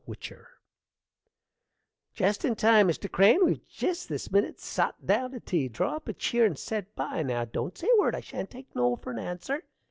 [0.05, 0.47] WHICHER
[2.15, 3.07] Jest in time, Mr.
[3.11, 5.67] Crane: we've jist this minit sot down to tea.
[5.69, 7.21] Draw up a cheer and set by.
[7.21, 9.63] Now, don't say a word: I shan't take no for an answer.